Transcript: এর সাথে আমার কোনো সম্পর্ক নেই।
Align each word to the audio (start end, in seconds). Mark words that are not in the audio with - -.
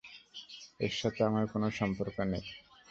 এর 0.79 0.93
সাথে 0.99 1.21
আমার 1.29 1.45
কোনো 1.53 1.67
সম্পর্ক 1.79 2.17
নেই। 2.31 2.43